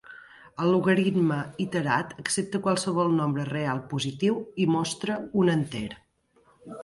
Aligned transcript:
El 0.61 0.69
logaritme 0.75 1.35
iterat 1.65 2.15
accepta 2.23 2.61
qualsevol 2.63 3.13
nombre 3.19 3.45
real 3.51 3.83
positiu 3.93 4.39
i 4.65 4.69
mostra 4.77 5.19
un 5.43 5.55
enter. 5.57 5.87